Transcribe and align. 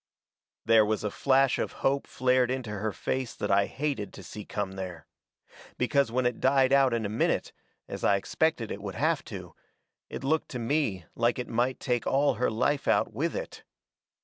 There 0.65 0.83
was 0.83 1.03
a 1.03 1.11
flash 1.11 1.59
of 1.59 1.73
hope 1.85 2.07
flared 2.07 2.49
into 2.49 2.71
her 2.71 2.91
face 2.91 3.35
that 3.35 3.51
I 3.51 3.67
hated 3.67 4.13
to 4.13 4.23
see 4.23 4.43
come 4.45 4.71
there. 4.71 5.05
Because 5.77 6.11
when 6.11 6.25
it 6.25 6.39
died 6.39 6.73
out 6.73 6.91
in 6.91 7.05
a 7.05 7.07
minute, 7.07 7.53
as 7.87 8.03
I 8.03 8.15
expected 8.15 8.71
it 8.71 8.81
would 8.81 8.95
have 8.95 9.23
to, 9.25 9.53
it 10.09 10.23
looked 10.23 10.49
to 10.49 10.57
me 10.57 11.05
like 11.13 11.37
it 11.37 11.47
might 11.49 11.79
take 11.79 12.07
all 12.07 12.33
her 12.41 12.49
life 12.49 12.87
out 12.87 13.13
with 13.13 13.35
it. 13.35 13.63